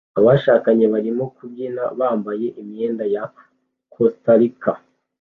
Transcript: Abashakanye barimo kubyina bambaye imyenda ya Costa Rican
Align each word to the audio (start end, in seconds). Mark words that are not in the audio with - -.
Abashakanye 0.19 0.85
barimo 0.93 1.23
kubyina 1.35 1.83
bambaye 1.99 2.45
imyenda 2.61 3.03
ya 3.13 3.23
Costa 3.93 4.33
Rican 4.39 4.79